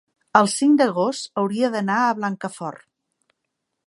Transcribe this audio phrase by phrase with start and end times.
[0.37, 2.85] el cinc d'agost hauria d'anar a Blancafort.